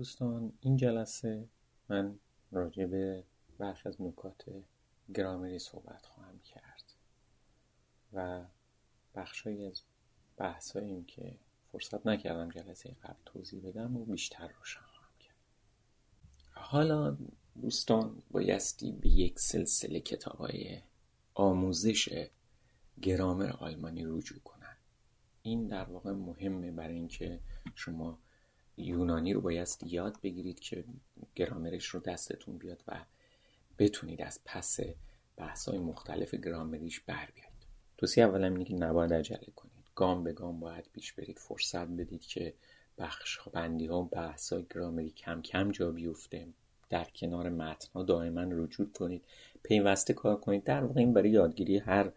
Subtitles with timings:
[0.00, 1.48] دوستان این جلسه
[1.88, 2.18] من
[2.52, 3.24] راجع به
[3.58, 4.44] برخی از نکات
[5.14, 6.92] گرامری صحبت خواهم کرد
[8.12, 8.44] و
[9.14, 9.82] بخشهایی از
[10.36, 11.38] بحثاییم که
[11.72, 15.36] فرصت نکردم جلسه قبل توضیح بدم و بیشتر روشن خواهم کرد.
[16.50, 17.16] حالا
[17.62, 20.80] دوستان بایستی به یک سلسله کتاب های
[21.34, 22.28] آموزش
[23.02, 24.76] گرامر آلمانی رجوع کنن
[25.42, 27.40] این در واقع مهمه برای اینکه
[27.74, 28.18] شما
[28.76, 30.84] یونانی رو باید یاد بگیرید که
[31.34, 33.04] گرامرش رو دستتون بیاد و
[33.78, 34.80] بتونید از پس
[35.36, 37.50] بحث های مختلف گرامریش بر بیاید
[37.98, 39.84] توصیه اولا اینه که نباید عجله کنید.
[39.94, 42.54] گام به گام باید پیش برید فرصت بدید که
[42.98, 46.48] بخش بندی ها بحث های گرامری کم کم جا بیفته.
[46.90, 49.22] در کنار متن ها دائما رجوع کنید
[49.62, 50.64] پیوسته کار کنید.
[50.64, 52.12] در واقع این برای یادگیری هر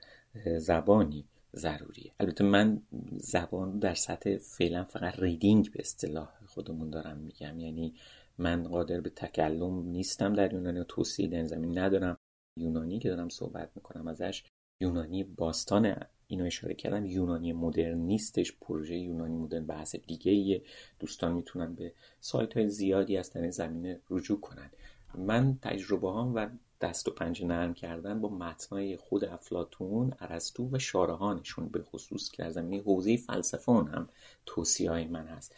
[0.57, 2.11] زبانی ضروریه.
[2.19, 7.59] البته من زبان در سطح فعلا فقط ریدینگ به اصطلاح خودمون دارم میگم.
[7.59, 7.93] یعنی
[8.37, 12.17] من قادر به تکلم نیستم در یونانی و توصیه در زمین ندارم.
[12.59, 14.43] یونانی که دارم صحبت می‌کنم ازش
[14.81, 15.95] یونانی باستان
[16.27, 18.53] اینو اشاره کردم یونانی مدرن نیستش.
[18.61, 20.61] پروژه یونانی مدرن بحث دیگه
[20.99, 24.71] دوستان می‌تونن به سایت های زیادی از در زمینه رجوع کنن.
[25.15, 26.49] من تجربه هم و
[26.81, 32.43] دست و پنجه نرم کردن با متنای خود افلاتون ارسطو و شارهانشون به خصوص که
[32.43, 34.09] از زمینه حوزه فلسفه هم
[34.45, 35.55] توصیه های من هست.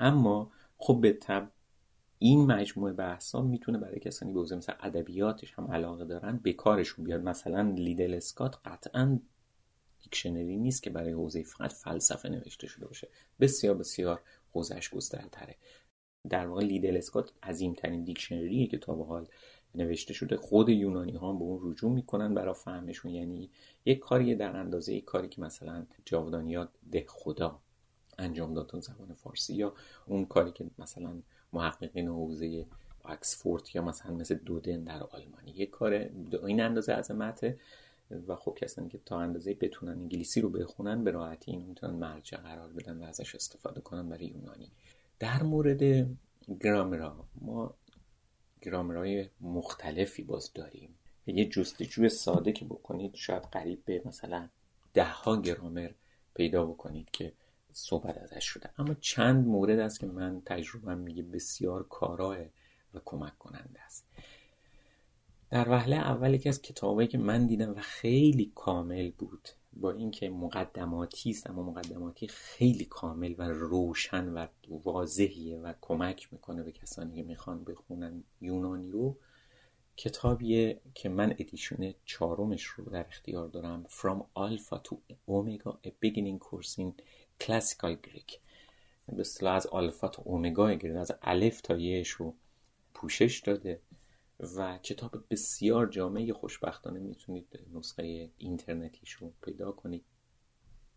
[0.00, 1.50] اما خب به تب
[2.18, 7.22] این مجموعه بحثا می‌تونه برای کسانی به مثل ادبیاتش هم علاقه دارن به کارشون بیاد.
[7.22, 9.20] مثلا لیدل اسکات قطعا
[10.02, 13.08] دیکشنری نیست که برای حوزه فقط فلسفه نوشته شده باشه.
[13.40, 15.56] بسیار بسیار حوزهش گسترتره
[16.28, 19.28] در واقع لیدل اسکات عظیمترین دیکشنریه که تا به حال
[19.74, 20.36] نوشته شده.
[20.36, 23.10] خود یونانی ها به اون رجوع می‌کنن برای فهمشون.
[23.10, 23.50] یعنی
[23.84, 27.60] یک کاری در اندازه یک کاری که مثلا جاودانیات ده خدا
[28.20, 29.74] انجام داد زبان فارسی یا
[30.06, 31.22] اون کاری که مثلا
[31.52, 32.66] محققین حوزه
[33.04, 35.92] اکسفورد یا مثلا مثل دودن در آلمانی یک کار
[36.46, 37.58] این اندازه عظمته
[38.26, 42.38] و خب کسانی که تا اندازه بتونن انگلیسی رو بخونن به راحتی این می‌تونن مرجع
[42.38, 44.70] قرار بدن و ازش استفاده کنن برای یونانی.
[45.18, 46.08] در مورد
[46.60, 47.74] گرامرها ما
[48.62, 50.94] گرامرهای مختلفی باز داریم.
[51.26, 54.48] یه جستجوی ساده که بکنید شاید قریب به مثلا
[54.94, 55.90] ده ها گرامر
[56.34, 57.32] پیدا بکنید که
[57.72, 62.36] صحبت ازش شده اما چند مورد است که من تجربه میگه بسیار کاراه
[62.94, 64.06] و کمک کننده است.
[65.50, 70.30] در وهله اول یکی از کتابایی که من دیدم و خیلی کامل بود با اینکه
[70.30, 77.16] مقدماتی است اما مقدماتی خیلی کامل و روشن و واضحیه و کمک می‌کنه به کسانی
[77.16, 79.16] که می‌خوان بخونن یونانی رو
[79.96, 84.94] کتابیه که من ادیشن چهارمش رو در اختیار دارم From Alpha to
[85.28, 87.02] Omega A Beginning Course in
[87.42, 88.38] Classical Greek
[89.12, 92.34] به اصطلاح از آلفا تا اومگا گرفت از الف تا یهش رو
[92.94, 93.80] پوشش داده
[94.56, 100.04] و کتاب بسیار جامعه خوشبختانه می‌تونید نسخه اینترنتیش رو پیدا کنید.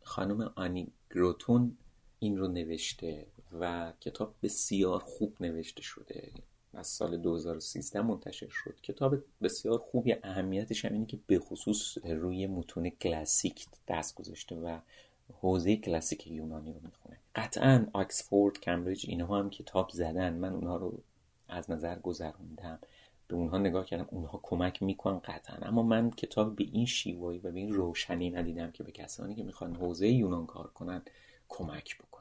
[0.01, 1.77] خانم آنی گروتون
[2.19, 3.27] این رو نوشته
[3.59, 6.31] و کتاب بسیار خوب نوشته شده.
[6.73, 8.75] از سال 2013 منتشر شد.
[8.81, 10.15] کتاب بسیار خوبی.
[10.23, 14.79] اهمیتش هم اینه که به خصوص روی متون کلاسیک دست گذاشته و
[15.41, 17.17] حوزه کلاسیک یونانی رو می‌خونه.
[17.35, 20.99] قطعا آکسفورد کمبریج اینها هم کتاب زدن من اونها رو
[21.49, 22.79] از نظر گذروندم.
[23.27, 25.55] به اونها نگاه کردم اونها کمک می‌کنن قطعا.
[25.67, 29.43] اما من کتاب به این شیوایی و به این روشنی ندیدم که به کسانی که
[29.43, 31.01] می‌خوان حوزه یونان کار کنن
[31.49, 32.12] کمک بکنه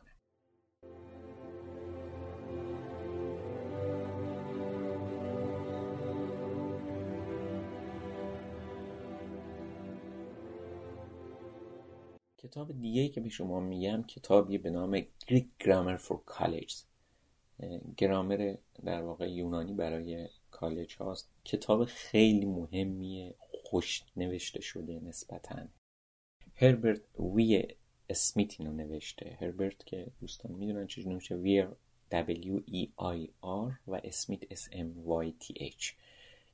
[12.52, 16.74] کتاب دیگه که به شما میگم کتابی به نام Greek Grammar for College
[17.96, 21.30] گرامر در واقع یونانی برای کالج هاست.
[21.44, 23.34] کتاب خیلی مهمیه
[23.64, 25.68] خوش نوشته شده نسبتا.
[26.54, 27.68] هربرت وی
[28.08, 29.38] اسمیت اینو نوشته.
[29.40, 31.66] هربرت که دوستان می‌دونن چجوری نوشته وی
[32.10, 35.94] W E I R و اسمیت S M Y T H.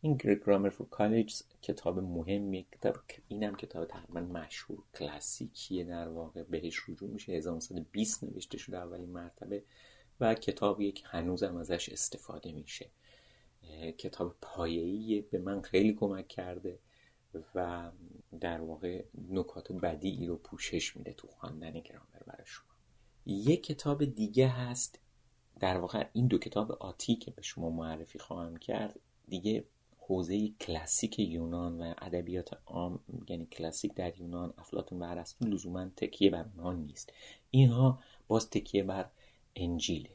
[0.00, 2.97] این گرامر فور کالج کتاب مهمیه کتاب
[3.29, 7.33] اینم کتاب تقریبا مشهور کلاسیکیه در واقع بهش رجوع میشه.
[7.33, 9.62] 1920 نوشته شده اولین مرتبه
[10.21, 12.91] و کتابیه که هنوزم ازش استفاده میشه.
[13.99, 16.79] کتاب پایه‌ای به من خیلی کمک کرده
[17.55, 17.91] و
[18.41, 22.69] در واقع نکات بدی رو پوشش میده تو خواندن گرامر برای شما.
[23.27, 24.99] یک کتاب دیگه هست
[25.61, 29.65] در واقع این دو کتاب آتی که به شما معرفی خواهم کرد دیگه
[30.09, 36.31] حوزه کلاسیک یونان و ادبیات عام یعنی کلاسیک در یونان افلاطون و ارسطو لزوما تکیه
[36.31, 37.13] بر اونها نیست.
[37.51, 39.07] اینها باز تکیه بر
[39.57, 40.11] انجیله.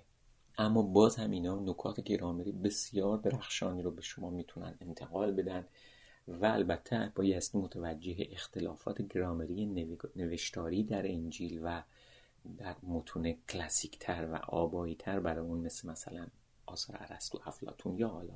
[0.57, 5.65] اما باز هم اینا نکات گرامری بسیار درخشانی رو به شما می‌تونن انتقال بدن
[6.27, 9.65] و البته بایستی متوجه اختلافات گرامری
[10.15, 11.83] نوشتاری در انجیل و
[12.57, 16.27] در متون کلاسیک تر و آبایی تر برای اون مثل مثلا
[16.65, 18.33] آثار ارسطو افلاتون یا حالا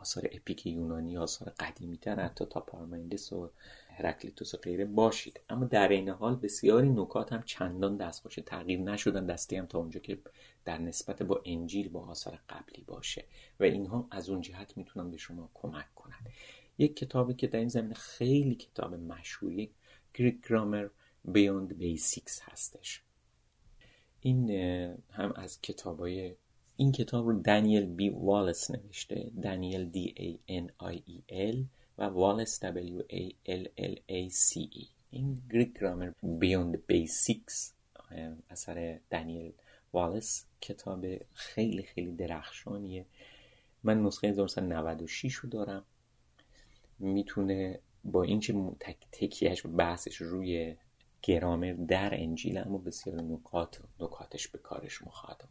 [0.00, 3.50] آثار epic یونانی آثار قدیمی تر حتی تا پارمنیدس و
[3.88, 5.40] هراکلیتوس و غیره باشید.
[5.48, 10.00] اما در این حال بسیاری نکات هم چندان دستخوش تغییر نشدن دستی هم تا اونجا
[10.00, 10.18] که
[10.64, 13.24] در نسبت با انجیل با آثار قبلی باشه.
[13.60, 16.20] و اینها از اون جهت می‌تونن به شما کمک کنن.
[16.78, 19.70] یک کتابی که در این زمینه خیلی کتاب مشهوری
[20.14, 20.88] Greek Grammar
[21.24, 23.02] Beyond the Basics هستش.
[24.20, 24.50] این
[25.10, 26.34] هم از کتابای
[26.80, 31.64] این کتاب رو دانیل بی والس نوشته دانیل D A N I E L
[31.98, 34.86] و والس دبلیو ای ال ال ای سی ای.
[35.10, 37.72] این Greek Grammar Beyond the Basics
[38.50, 39.52] اثر دانیل
[39.92, 40.44] والس.
[40.60, 43.06] کتاب خیلی خیلی درخشانیه.
[43.82, 45.84] من نسخه 1996 رو دارم.
[46.98, 50.76] می‌تونه با اینکه تکیه‌ش و بحثش روی
[51.22, 55.42] گرامر در انجیل اما بسیار نکات نکاتش به کارش خواهد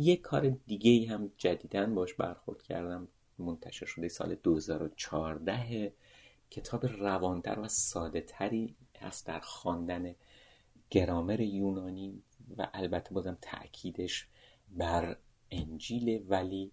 [0.00, 3.08] یک کار دیگه هم جدیدن باش برخورد کردم.
[3.38, 5.92] منتشر شده سال 2014
[6.50, 10.14] کتاب روانتر و ساده تری هست در خواندن
[10.90, 12.22] گرامر یونانی
[12.56, 14.26] و البته بازم تاکیدش
[14.68, 15.16] بر
[15.50, 16.72] انجیل ولی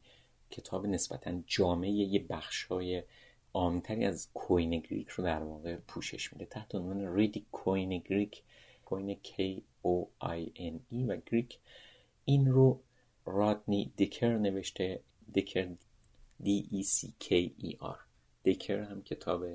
[0.50, 3.04] کتاب نسبتا جامعه یه بخشای
[3.54, 6.46] عامتری از Koine Greek رو در واقع پوشش میده.
[6.46, 8.44] تحت عنوان Reading Koine Greek
[8.86, 11.60] Koine K O I N E و Greek
[12.26, 12.82] این رو
[13.28, 15.04] رادنی دیکر نوشته
[15.34, 15.68] دیکر
[16.44, 17.28] D E C K
[17.60, 18.00] E R.
[18.44, 19.46] دیکر هم کتاب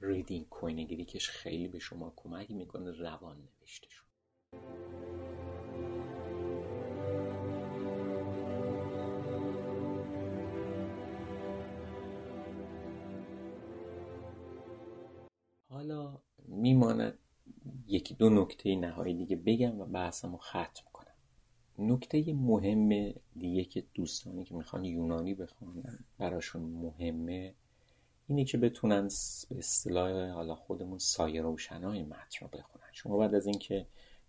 [0.00, 4.04] Reading Koine Greek ش خیلی به شما کمک می‌کنه روان نوشته شده.
[15.68, 17.18] حالا میماند
[17.86, 20.89] یکی دو نکته نهایی دیگه بگم و بحثمو ختم
[21.80, 27.54] نکته مهم دیگه که دوستانی که می‌خوان یونانی بخونن براشون مهمه
[28.26, 29.08] اینه که بتونن
[29.48, 32.84] به اصطلاح حالا خودمون سایه روشنای متن رو بخونن.
[32.92, 33.86] شما بعد از اینکه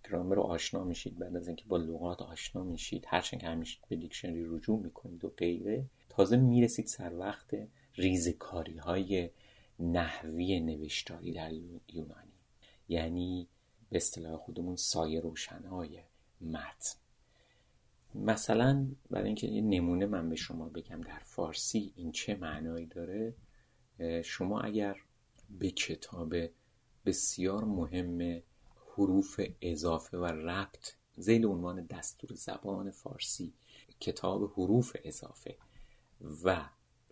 [0.09, 3.95] گرامر رو آشنا میشید بعد از اینکه با لغات آشنا میشید هرچند که همیشه به
[3.95, 7.56] دیکشنری رجوع می‌کنید و غیره تازه می‌رسید سر وقت
[7.95, 9.30] ریزکاری های
[9.80, 11.51] نحوی نوشتاری در
[11.94, 12.31] یونانی.
[12.89, 13.47] یعنی
[13.89, 16.00] به اصطلاح خودمون سایه روشنهای
[16.42, 16.95] متن.
[18.16, 23.36] مثلا برای اینکه یه نمونه من به شما بگم در فارسی این چه معنایی داره
[24.24, 24.98] شما اگر
[25.50, 26.36] به کتاب
[27.06, 28.42] بسیار مهم
[28.96, 33.54] حروف اضافه و ربط زیل عنوان دستور زبان فارسی
[34.00, 35.57] کتاب حروف اضافه
[36.44, 36.69] و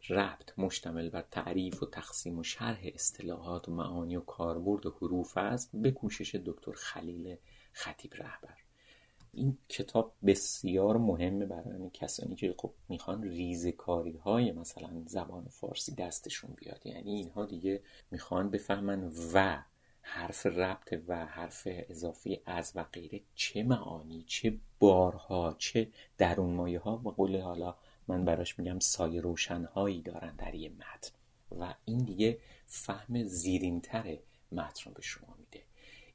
[0.09, 5.69] ربط مشتمل بر تعریف و تقسیم و شرح اصطلاحات و معانی و کاربرد حروف است
[5.73, 7.35] به کوشش دکتر خلیل
[7.73, 8.68] خطیب رهبر.
[9.33, 16.53] این کتاب بسیار مهمه برای کسانی که خب می‌خوان ریزکاری های مثلا زبان فارسی دستشون
[16.57, 16.85] بیاد.
[16.85, 17.81] یعنی اینها دیگه
[18.11, 19.63] می‌خوان بفهمن و
[20.01, 26.79] حرف ربط و حرف اضافی از و غیره چه معانی چه بارها چه درون مایه
[26.79, 27.75] ها و قول حالا
[28.07, 31.11] من براش میگم سایه روشنهایی دارن در یه متن.
[31.59, 34.17] و این دیگه فهم زیرینتر
[34.51, 35.68] متن رو به شما میده.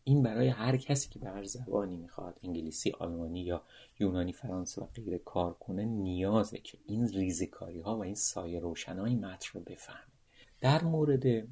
[0.04, 3.62] این برای هر کسی که به هر زبانی می‌خواد انگلیسی آلمانی یا
[4.00, 9.14] یونانی فرانسه و غیره کار کنه نیازه که این ریزکاری ها و این سایه روشنهای
[9.14, 10.12] متن رو بفهمه.
[10.60, 11.48] در مورد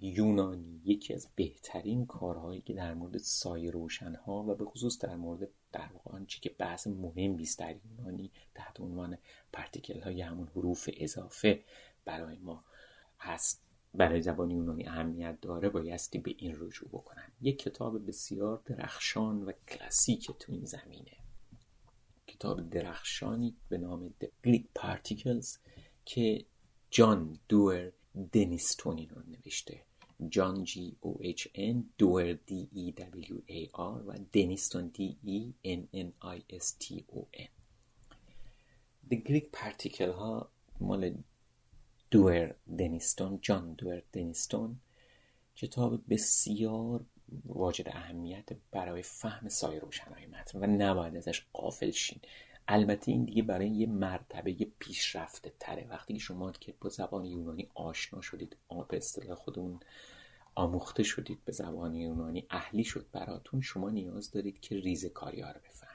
[0.00, 5.48] یونانی یکی از بهترین کارهایی که در مورد سایه روشنها و به خصوص در مورد
[5.72, 9.18] در واقع آنچه که بحث مهم بیست در یونانی تحت عنوان
[9.52, 11.64] particle های همون حروف اضافه
[12.04, 12.64] برای ما
[13.18, 13.65] هست.
[13.96, 17.32] برای زبان یونانی اهمیت داره بایستی به این رجوع بکنن.
[17.40, 21.16] یک کتاب بسیار درخشان و کلاسیک تو این زمینه.
[22.26, 25.58] کتاب درخشانی به نام The Greek Particles
[26.04, 26.44] که
[26.90, 27.92] جان دور
[28.32, 29.82] دنیستون این رو نوشته.
[30.28, 35.54] جان J O H N دور D E W A R و دنیستون D E
[35.64, 37.48] N N I S T O N
[39.10, 40.50] The Greek Particle ها
[40.80, 41.14] مال
[42.10, 44.80] دور دنیستون جان دور دنیستون
[45.56, 47.04] کتاب بسیار
[47.44, 52.20] واجد اهمیت برای فهم سایر روشنهای متن و نباید ازش قافل شین.
[52.68, 55.86] البته این دیگه برای یه مرتبه پیشرفته تره.
[55.90, 58.56] وقتی که شما که با زبان یونانی آشنا شدید
[58.88, 59.80] به اصطلاح خودمون
[60.54, 65.50] آموخته شدید به زبان یونانی اهلی شد براتون شما نیاز دارید که ریز کاری ها
[65.50, 65.85] رو بفهمید.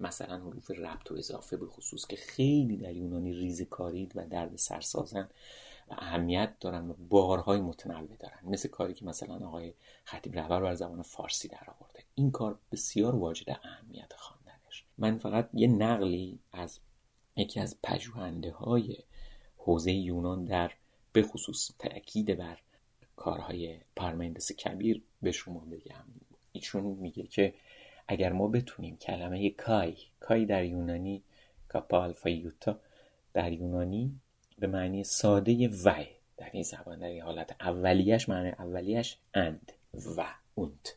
[0.00, 5.28] مثلا حروف ربط و اضافه به خصوص که خیلی در یونانی ریزکارید و درد سرسازن
[5.90, 8.38] و اهمیت دارن و بارهای متنوع دارن.
[8.42, 9.74] مثل کاری که مثلا آقای
[10.04, 12.02] خطیب رهبر بر زبان فارسی در آورده.
[12.14, 14.84] این کار بسیار واجد اهمیت خواندنش.
[14.98, 16.78] من فقط یه نقلی از
[17.36, 18.96] یکی از پژوهنده های
[19.56, 20.72] حوزه یونان در
[21.12, 22.58] به خصوص تاکید بر
[23.16, 26.04] کارهای پارمندس کبیر به شما بگم.
[26.52, 27.54] ایشون میگه که
[28.08, 31.22] اگر ما بتونیم کلمه کای کای در یونانی
[32.14, 32.80] فایوتا
[33.32, 34.20] در یونانی
[34.58, 35.94] به معنی ساده و
[36.36, 39.72] در این زبان در این حالت اولیش معنی اولیش اند
[40.16, 40.96] و اونت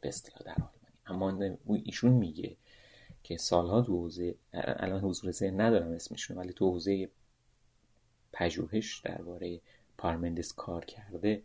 [0.00, 2.56] به اصطلاح در آلمانی اما ایشون میگه
[3.22, 7.08] که سالها تو حوزه الان حضور ذهن ندارم اسمشون ولی تو حوزه
[8.32, 9.60] پژوهش درباره
[9.98, 11.42] پارمندس کار کرده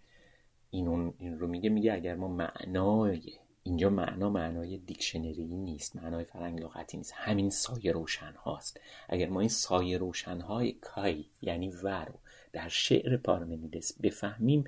[0.71, 3.21] این, این رو میگه میگه اگر ما معنای
[3.63, 7.13] اینجا معنا معنای دیکشنری نیست معنای فرنگ لغتی نیست.
[7.15, 8.79] همین سایه روشن هاست.
[9.09, 12.19] اگر ما این سایه روشن های کای یعنی و رو
[12.53, 14.63] در شعر پارمنیدس بفهمیم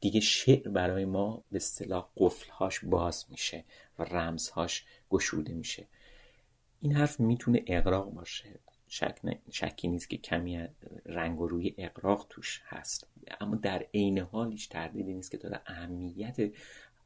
[0.00, 3.64] دیگه شعر برای ما به اصطلاح قفلهاش باز میشه
[3.98, 5.86] و رمزهاش گشوده میشه.
[6.80, 8.58] این حرف می‌تونه اقراق باشه.
[8.88, 9.18] شک
[9.50, 10.68] شکی نیست که کمی
[11.06, 13.06] رنگ و روی اقراق توش هست.
[13.40, 16.36] اما در عین حالش تردیدی نیست که داره اهمیت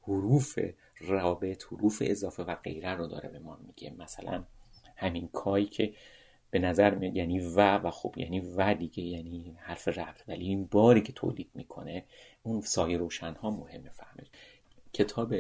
[0.03, 0.59] حروف
[1.01, 3.95] رابط حروف اضافه و غیره رو داره به ما میگه.
[3.99, 4.45] مثلا
[4.97, 5.95] همین کایی که
[6.51, 10.23] به نظر میاد یعنی و و خب یعنی و دیگه یعنی حرف ربط.
[10.29, 12.05] ولی این باری که تولید می‌کنه
[12.43, 14.27] اون سایه روشن ها مهمه فهمش.
[14.93, 15.35] کتاب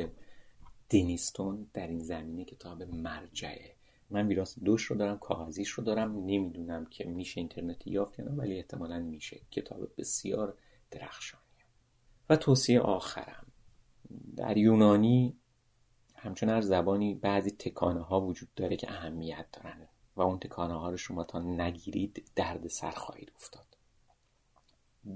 [0.88, 3.76] دینیستون در این زمینه کتاب مرجعه.
[4.10, 6.25] من ویراس دوش رو دارم کاغذیش رو دارم.
[6.25, 9.40] نمی‌دونم که میشه اینترنتی یافت یا ولی احتمالا میشه.
[9.50, 10.58] کتاب بسیار
[10.90, 11.46] درخشانیه.
[12.30, 13.46] و توصیه آخرم.
[14.36, 15.36] در یونانی
[16.16, 20.90] همچون هر زبانی بعضی تکانه ها وجود داره که اهمیت دارن و اون تکانه ها
[20.90, 23.66] رو شما تا نگیرید درد سر خواهید افتاد.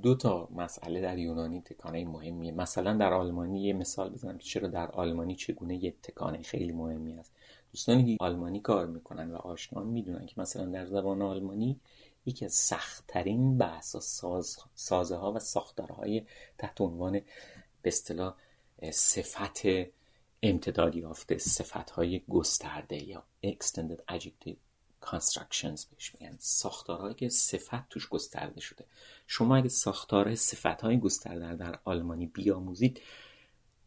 [0.02, 2.52] دو تا مسئله در یونانی تکانه مهمیه.
[2.52, 7.19] مثلا در آلمانی یه مثال بزنم که چرا در آلمانی چگونه یه تکانه خیلی مهمی
[7.19, 7.33] است.
[7.73, 11.80] دوستانی که آلمانی کار می‌کنن و آشنان می‌دونن که مثلا در زبان آلمانی
[12.26, 16.23] یکی از سختترین بحث ساز، سازه ها و ساختارهای
[16.59, 17.12] تحت عنوان
[17.83, 18.35] به اصطلاح
[18.90, 19.62] صفت
[20.42, 24.56] امتداد یافته صفت های گسترده یا extended adjective
[25.02, 26.37] constructions بهش میگن.
[26.38, 28.85] ساختارهایی که صفت توش گسترده شده.
[29.26, 33.00] شما اگه ساختار صفت های گسترده در آلمانی بیاموزید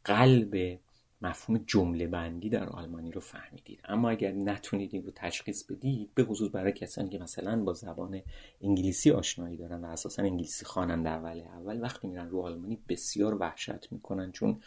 [0.03, 0.79] قلب
[1.24, 3.80] مفهوم جمله بندی در آلمانی رو فهمیدید.
[3.86, 8.22] اما اگر نتونید این رو تشخیص بدید به خصوص برای کسانی که مثلا با زبان
[8.62, 13.36] انگلیسی آشنایی دارن و اساسا انگلیسی خوانن در ولی اول وقتی میرن رو آلمانی بسیار
[13.36, 14.62] وحشت می‌کنن چون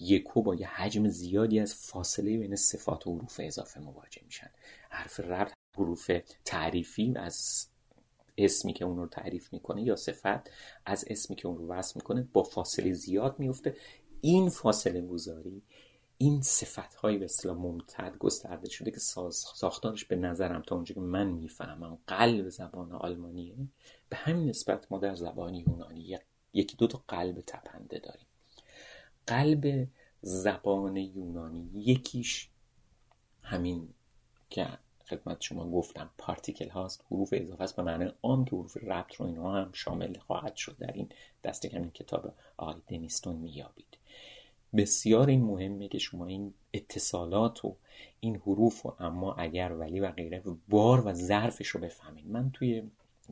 [0.00, 4.50] یکو با یه حجم زیادی از فاصله بین صفات و حروف اضافه مواجه میشن.
[4.90, 6.10] حرف ربط حروف
[6.44, 7.66] تعریفی از
[8.38, 10.50] اسمی که اون رو تعریف می‌کنه یا صفت
[10.86, 13.76] از اسمی که اون رو وصف می‌کنه با فاصله زیاد میفته
[14.20, 15.62] این فاصله گذاری
[16.22, 18.98] این صفت های به اصطلاح ممتد گسترده شده که
[19.30, 23.56] ساختارش به نظرم تا اونجا که من می‌فهمم قلب زبان آلمانیه
[24.08, 26.18] به همین نسبت ما در زبان یونانی
[26.52, 28.26] یکی دو تا قلب تپنده داریم.
[29.26, 29.88] قلب
[30.20, 32.48] زبان یونانی یکیش
[33.42, 33.88] همین
[34.50, 34.68] که
[35.06, 39.26] خدمت شما گفتم پارتیکل هاست حروف اضافه است به معنی عام که حروف ربط رو
[39.26, 41.08] اینها هم شامل خواهد شد در این
[41.44, 43.91] دسته همین کتاب آقای دنیستون میابید
[44.76, 47.76] بسیار این مهمه که شما این اتصالات و
[48.20, 52.82] این حروف و اما اگر ولی و غیره بار و ظرفش رو بفهمید من توی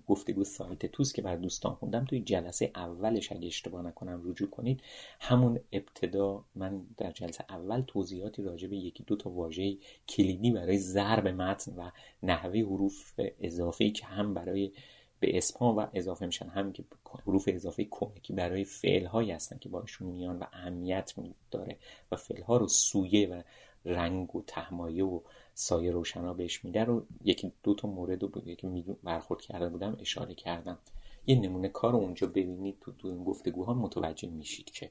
[0.06, 4.82] گفتگو سایت توس که بر دوستان خوندم توی جلسه اولش اگه اشتباه نکنم رجوع کنید
[5.20, 9.76] همون ابتدا من در جلسه اول توضیحاتی راجع به یکی دو تا واژه
[10.08, 11.90] کلیدی برای ضرب متن و
[12.22, 14.72] نحوه حروف اضافی که هم برای
[15.20, 16.48] به اسم و اضافه میشن.
[16.48, 16.84] همین که
[17.26, 21.12] حروف اضافه کمکی برای فعل هایی هستن که باشون میان و اهمیت
[21.50, 21.76] داره
[22.12, 23.42] و فعل ها رو سویه و
[23.84, 25.20] رنگ و تهمایه و
[25.54, 28.68] سایه روشنا بهش میده رو یکی دو تا مورد رو که
[29.02, 30.78] برخورد کرده بودم اشاره کردم.
[31.26, 32.76] یه نمونه کار اونجا ببینید.
[32.80, 34.90] تو, تو این گفتگوها متوجه میشید که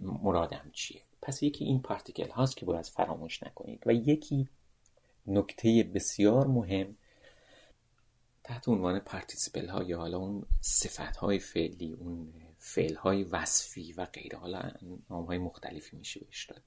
[0.00, 1.00] مرادم چیه.
[1.22, 4.48] پس یکی این پارتیکل هاست که باید فراموش نکنید و یکی
[5.26, 6.96] نکته بسیار مهم
[8.46, 14.04] تحت عنوان participle ها یا حالا اون صفت های فعلی اون فعل های وصفی و
[14.04, 14.70] غیره حالا
[15.10, 16.62] نام های مختلفی میشه بهش داد.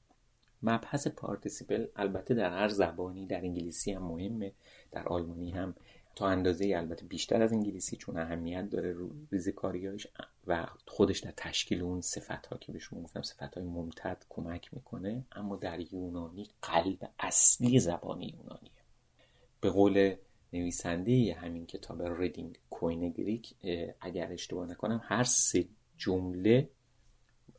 [0.64, 4.52] مبحث participle البته در هر زبانی در انگلیسی هم مهمه
[4.92, 5.76] در آلمانی هم.
[6.16, 10.08] تا اندازه البته بیشتر از انگلیسی چون اهمیت داره رو ریزکاریاش
[10.48, 14.74] و خودش در تشکیل اون صفت ها که به شما گفتم صفت های ممتد کمک
[14.74, 15.26] می‌کنه.
[15.32, 18.72] اما در یونانی قلب اصلی زبان یونانیه.
[19.62, 20.16] به قول
[20.54, 23.54] نویسنده همین کتاب Reading Koine Greek
[24.02, 25.66] اگر اشتباه نکنم هر سه
[25.98, 26.70] جمله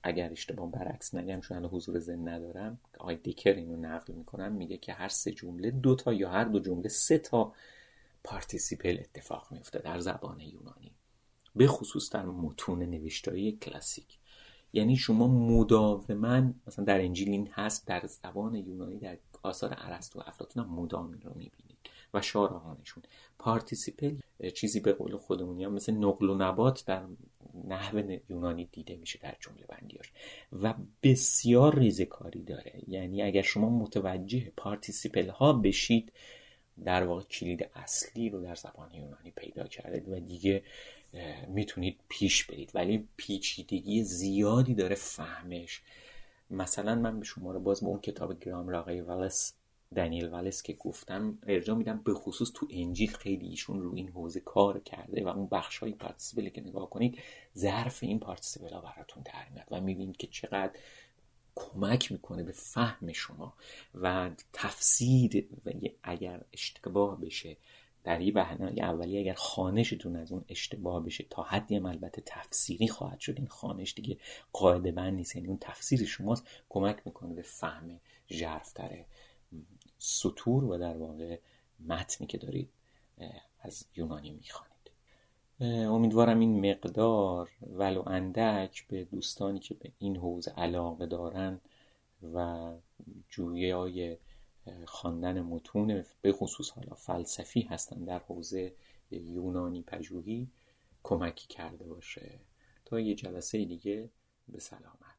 [0.03, 4.93] اگر اشتباه برعکس نگم چون حضور ذهن ندارم آقای دیکر اینو نقل می‌کنم میگه که
[4.93, 7.53] هر سه جمله دو تا یا هر دو جمله سه تا
[8.25, 10.93] participle اتفاق میفته در زبان یونانی
[11.57, 14.19] به خصوص در متون نوشتاری کلاسیک.
[14.73, 20.23] یعنی شما مداوما مثلا در انجیل این هست در زبان یونانی در آثار ارسطو و
[20.27, 21.60] افلاطون مدام این رو می‌بینید.
[22.15, 23.03] و شارحانشون
[23.39, 24.17] participle
[24.55, 27.03] چیزی به قول خودمونی هم مثل نقل و نبات در
[27.65, 30.13] نحو یونانی دیده میشه در جمله بندیاش.
[30.63, 32.73] و بسیار ریزکاری داره.
[32.89, 36.13] یعنی اگر شما متوجه participle ها بشید
[36.85, 40.63] در واقع کلید اصلی رو در زبان یونانی پیدا کردید و دیگه
[41.49, 42.71] می‌تونید پیش برید.
[42.75, 45.83] ولی پیچیدگی زیادی داره فهمش.
[46.51, 49.53] مثلا من به شما رو باز به اون کتاب گرامر آقای والس
[49.97, 54.41] دنیل والاس که گفتم ارجاع میدم به خصوص تو انجیل خیلی ایشون رو این حوزه
[54.41, 57.19] کار کرده و اون بخش های پارتیسیپلی که نگاه کنید
[57.59, 60.73] ظرف این پارتیسیپل ها براتون در میاد و می‌بینید که چقدر
[61.55, 63.55] کمک می‌کنه به فهم شما
[63.95, 65.71] و تفسیر و
[66.03, 67.57] اگر اشتباه بشه
[68.05, 72.89] در یه بهنه اولی اگر خوانشتون از اون اشتباه بشه تا حدی هم البته تفسیری
[72.89, 73.35] خواهد شد.
[73.37, 74.19] این خوانش دیگه
[74.53, 79.05] قاعده‌مند نیست یعنی اون تفسیر شماست کمک می‌کنه به فهم ژرفتر
[80.03, 81.39] سطور و در واقع
[81.87, 82.69] متنی که دارید
[83.61, 84.71] از یونانی می‌خوانید.
[85.91, 91.61] امیدوارم این مقدار ولو اندک به دوستانی که به این حوزه علاقه دارن
[92.35, 92.71] و
[93.29, 94.17] جویه های
[94.87, 98.73] خواندن متون به خصوص حالا فلسفی هستن در حوزه
[99.11, 100.49] یونانی پژوهی
[101.03, 102.31] کمکی کرده باشه.
[102.85, 104.11] تا یه جلسه دیگه
[104.49, 105.10] به سلامت.